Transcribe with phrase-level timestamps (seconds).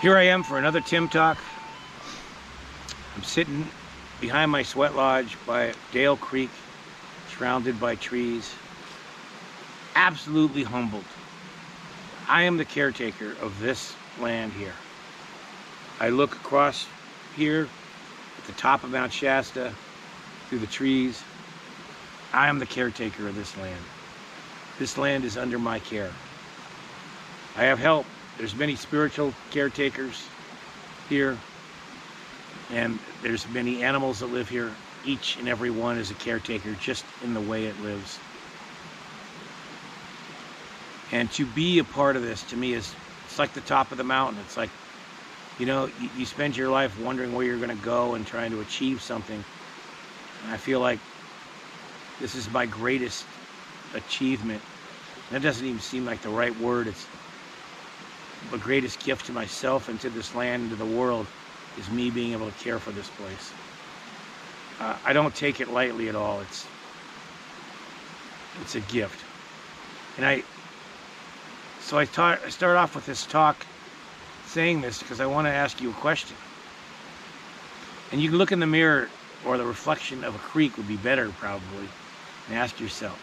[0.00, 1.38] Here I am for another Tim Talk.
[3.16, 3.66] I'm sitting
[4.20, 6.50] behind my sweat lodge by Dale Creek,
[7.36, 8.54] surrounded by trees.
[9.96, 11.02] Absolutely humbled.
[12.28, 14.74] I am the caretaker of this land here.
[15.98, 16.86] I look across
[17.34, 17.66] here
[18.38, 19.72] at the top of Mount Shasta
[20.48, 21.24] through the trees.
[22.32, 23.82] I am the caretaker of this land.
[24.78, 26.12] This land is under my care.
[27.56, 28.06] I have help
[28.38, 30.28] there's many spiritual caretakers
[31.08, 31.36] here,
[32.70, 34.72] and there's many animals that live here.
[35.04, 38.18] Each and every one is a caretaker just in the way it lives.
[41.10, 43.98] And to be a part of this to me is it's like the top of
[43.98, 44.40] the mountain.
[44.44, 44.70] It's like,
[45.58, 48.50] you know, you, you spend your life wondering where you're going to go and trying
[48.50, 49.42] to achieve something.
[50.44, 50.98] And I feel like
[52.20, 53.24] this is my greatest
[53.94, 54.60] achievement.
[55.30, 56.88] That doesn't even seem like the right word.
[56.88, 57.06] It's
[58.50, 61.26] the greatest gift to myself and to this land and to the world
[61.76, 63.52] is me being able to care for this place.
[64.80, 66.40] Uh, I don't take it lightly at all.
[66.40, 66.66] It's
[68.60, 69.24] it's a gift,
[70.16, 70.42] and I.
[71.80, 73.64] So I, ta- I start off with this talk,
[74.44, 76.36] saying this because I want to ask you a question.
[78.12, 79.08] And you can look in the mirror,
[79.44, 81.88] or the reflection of a creek would be better probably,
[82.48, 83.18] and ask yourself,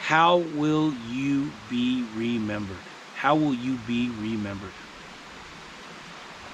[0.00, 2.78] how will you be remembered?
[3.18, 4.70] How will you be remembered?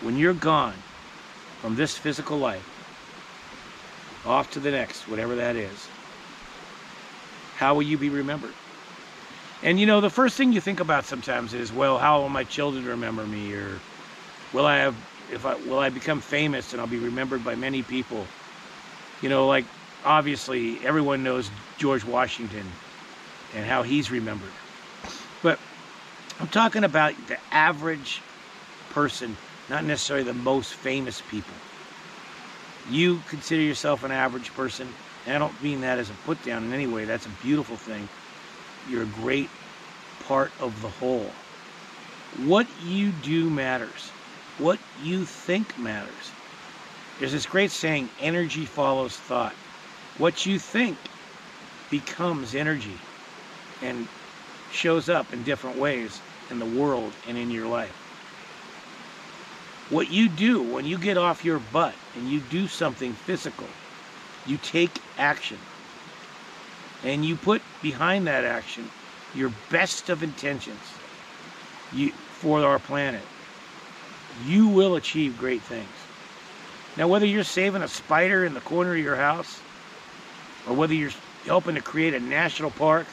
[0.01, 0.73] When you're gone
[1.61, 2.65] from this physical life,
[4.25, 5.77] off to the next, whatever that is,
[7.57, 8.55] how will you be remembered?
[9.63, 12.45] And you know, the first thing you think about sometimes is, well, how will my
[12.45, 13.53] children remember me?
[13.53, 13.79] Or
[14.55, 14.95] will I have,
[15.31, 18.27] if I, will I become famous and I'll be remembered by many people?
[19.21, 19.67] You know, like
[20.03, 22.65] obviously everyone knows George Washington
[23.53, 24.53] and how he's remembered.
[25.43, 25.59] But
[26.41, 28.21] I'm talking about the average
[28.91, 29.37] person,
[29.71, 31.55] not necessarily the most famous people.
[32.91, 34.89] You consider yourself an average person,
[35.27, 37.05] and I don't mean that as a put down in any way.
[37.05, 38.09] That's a beautiful thing.
[38.89, 39.49] You're a great
[40.25, 41.31] part of the whole.
[42.45, 44.11] What you do matters.
[44.59, 46.33] What you think matters.
[47.19, 49.55] There's this great saying energy follows thought.
[50.19, 50.99] What you think
[51.91, 52.99] becomes energy.
[53.83, 54.09] And
[54.75, 56.21] shows up in different ways
[56.51, 57.95] in the world and in your life.
[59.91, 63.67] What you do when you get off your butt and you do something physical,
[64.47, 65.59] you take action.
[67.03, 68.91] And you put behind that action
[69.35, 70.81] your best of intentions
[71.93, 73.23] you, for our planet.
[74.47, 75.89] You will achieve great things.
[76.97, 79.61] Now, whether you're saving a spider in the corner of your house,
[80.67, 81.11] or whether you're
[81.45, 83.07] helping to create a national park,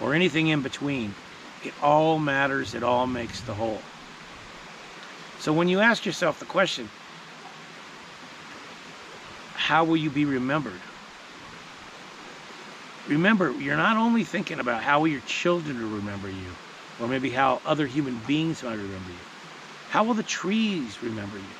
[0.00, 1.14] or anything in between.
[1.62, 3.82] It all matters, it all makes the whole.
[5.38, 6.88] So when you ask yourself the question,
[9.54, 10.80] how will you be remembered?
[13.06, 16.52] Remember, you're not only thinking about how will your children remember you,
[17.00, 19.24] or maybe how other human beings might remember you.
[19.88, 21.54] How will the trees remember you?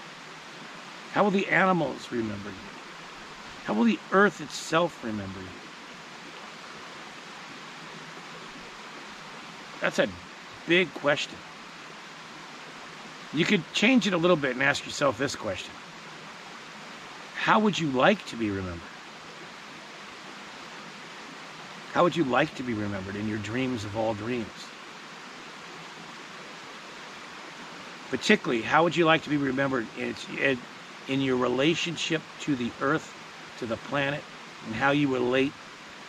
[1.13, 2.57] How will the animals remember you?
[3.65, 5.68] How will the earth itself remember you?
[9.81, 10.09] That's a
[10.67, 11.41] big question.
[13.33, 15.77] You could change it a little bit and ask yourself this question
[17.33, 18.91] How would you like to be remembered?
[21.91, 24.75] How would you like to be remembered in your dreams of all dreams?
[28.09, 30.15] Particularly, how would you like to be remembered in,
[31.07, 33.17] in your relationship to the earth,
[33.57, 34.27] to the planet,
[34.65, 35.55] and how you relate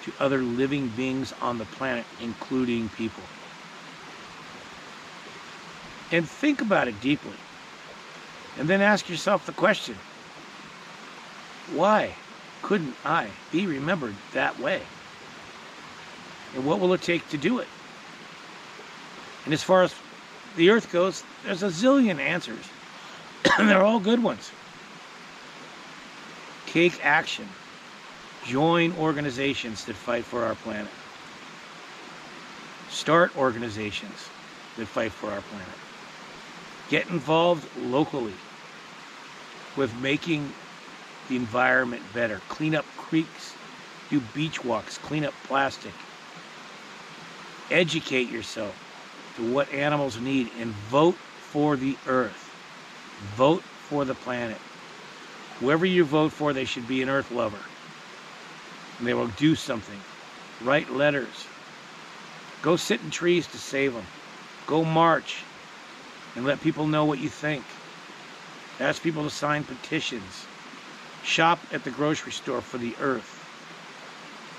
[0.01, 3.38] to other living beings on the planet, including people?
[6.11, 7.37] And think about it deeply.
[8.57, 9.95] And then ask yourself the question
[11.73, 12.13] why
[12.61, 14.81] couldn't I be remembered that way?
[16.55, 17.67] And what will it take to do it?
[19.45, 19.95] And as far as
[20.55, 22.65] the earth goes, there's a zillion answers,
[23.57, 24.51] and they're all good ones.
[26.67, 27.47] Take action.
[28.45, 30.91] Join organizations that fight for our planet.
[32.89, 34.29] Start organizations
[34.77, 35.67] that fight for our planet.
[36.89, 38.33] Get involved locally
[39.77, 40.55] with making
[41.27, 42.41] the environment better.
[42.47, 43.55] Clean up creeks,
[44.09, 45.93] do beach walks, clean up plastic.
[47.69, 48.75] Educate yourself
[49.35, 51.15] to what animals need and vote
[51.51, 52.49] for the earth.
[53.37, 54.57] Vote for the planet.
[55.59, 57.61] Whoever you vote for, they should be an earth lover.
[58.97, 59.99] And they will do something.
[60.59, 61.45] Write letters.
[62.63, 64.05] Go sit in trees to save them.
[64.65, 65.48] Go march
[66.35, 67.63] and let people know what you think.
[68.79, 70.45] Ask people to sign petitions.
[71.23, 73.35] Shop at the grocery store for the earth.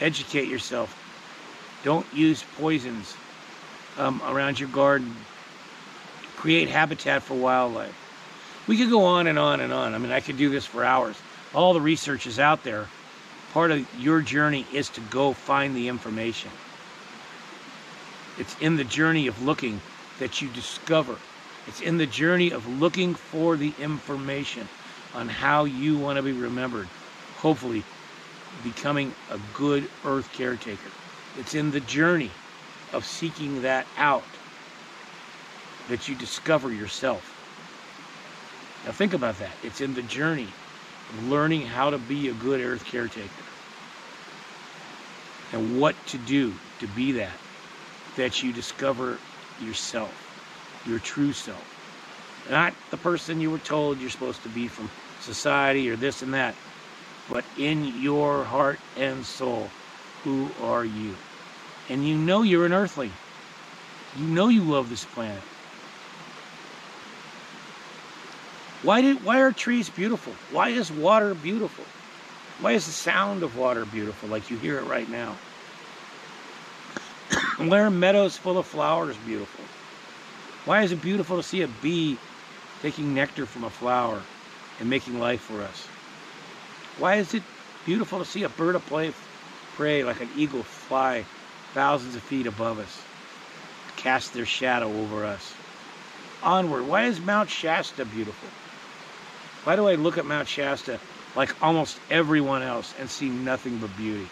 [0.00, 0.96] Educate yourself.
[1.84, 3.16] Don't use poisons
[3.98, 5.14] um, around your garden.
[6.36, 7.96] Create habitat for wildlife.
[8.66, 9.94] We could go on and on and on.
[9.94, 11.16] I mean, I could do this for hours.
[11.54, 12.88] All the research is out there.
[13.52, 16.50] Part of your journey is to go find the information.
[18.38, 19.80] It's in the journey of looking
[20.18, 21.16] that you discover.
[21.66, 24.68] It's in the journey of looking for the information
[25.14, 26.88] on how you want to be remembered.
[27.36, 27.84] Hopefully,
[28.62, 30.90] becoming a good earth caretaker.
[31.38, 32.30] It's in the journey
[32.92, 34.22] of seeking that out
[35.88, 37.22] that you discover yourself.
[38.84, 39.56] Now, think about that.
[39.62, 40.54] It's in the journey
[41.10, 43.44] of learning how to be a good earth caretaker
[45.52, 47.38] and what to do to be that,
[48.16, 49.18] that you discover
[49.60, 50.29] yourself,
[50.86, 51.66] your true self.
[52.50, 54.90] Not the person you were told you're supposed to be from
[55.20, 56.54] society or this and that,
[57.28, 59.68] but in your heart and soul,
[60.24, 61.14] who are you?
[61.88, 63.12] And you know you're an earthling.
[64.18, 65.42] You know you love this planet.
[68.82, 70.32] Why did why are trees beautiful?
[70.52, 71.84] Why is water beautiful?
[72.60, 75.36] Why is the sound of water beautiful like you hear it right now?
[77.58, 79.69] why are meadows full of flowers beautiful?
[80.70, 82.16] Why is it beautiful to see a bee
[82.80, 84.22] taking nectar from a flower
[84.78, 85.88] and making life for us?
[86.96, 87.42] Why is it
[87.84, 89.10] beautiful to see a bird of prey,
[89.74, 91.24] prey like an eagle fly
[91.74, 93.02] thousands of feet above us,
[93.96, 95.56] cast their shadow over us?
[96.44, 96.86] Onward.
[96.86, 98.46] Why is Mount Shasta beautiful?
[99.64, 101.00] Why do I look at Mount Shasta
[101.34, 104.28] like almost everyone else and see nothing but beauty?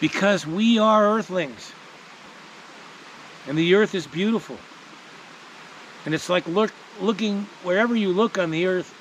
[0.00, 1.74] Because we are earthlings.
[3.46, 4.58] And the earth is beautiful.
[6.04, 8.94] And it's like look, looking wherever you look on the earth,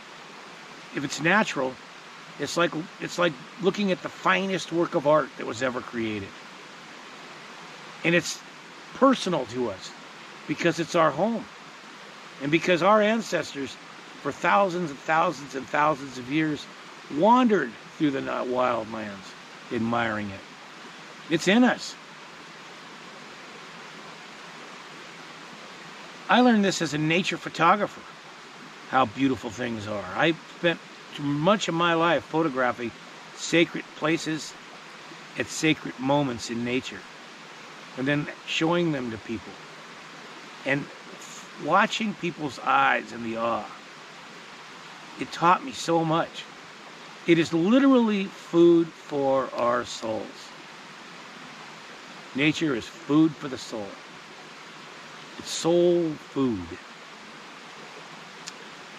[0.95, 1.73] if it's natural,
[2.39, 6.29] it's like it's like looking at the finest work of art that was ever created.
[8.03, 8.41] And it's
[8.95, 9.91] personal to us
[10.47, 11.45] because it's our home.
[12.41, 13.75] And because our ancestors
[14.21, 16.65] for thousands and thousands and thousands of years
[17.17, 19.33] wandered through the wild lands
[19.71, 20.39] admiring it.
[21.29, 21.95] It's in us.
[26.33, 28.01] I learned this as a nature photographer,
[28.89, 30.03] how beautiful things are.
[30.17, 30.79] I spent
[31.19, 32.91] much of my life photographing
[33.35, 34.51] sacred places
[35.37, 37.01] at sacred moments in nature
[37.99, 39.53] and then showing them to people
[40.65, 40.83] and
[41.63, 43.69] watching people's eyes and the awe.
[45.19, 46.45] It taught me so much.
[47.27, 50.49] It is literally food for our souls.
[52.33, 53.87] Nature is food for the soul.
[55.41, 56.59] Soul food.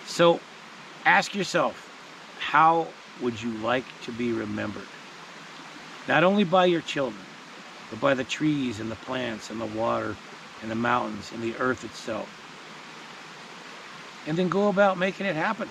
[0.06, 0.40] So
[1.04, 1.90] ask yourself,
[2.38, 2.88] how
[3.20, 4.86] would you like to be remembered?
[6.06, 7.22] Not only by your children,
[7.90, 10.16] but by the trees and the plants and the water
[10.62, 12.28] and the mountains and the earth itself.
[14.26, 15.68] And then go about making it happen.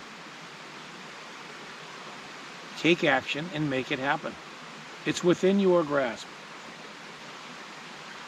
[2.80, 4.34] Take action and make it happen.
[5.06, 6.28] It's within your grasp.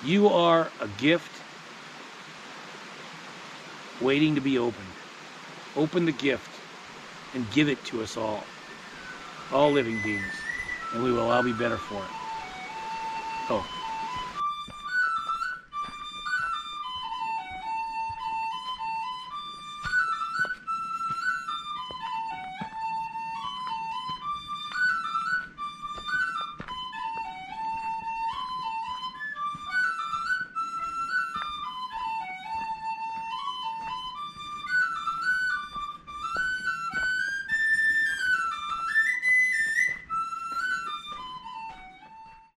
[0.03, 1.34] You are a gift
[3.99, 4.99] waiting to be opened.
[5.75, 6.63] Open the gift
[7.33, 8.51] and give it to us all,
[9.51, 10.47] all living beings,
[10.91, 12.15] and we will all be better for it.
[13.49, 13.67] Oh.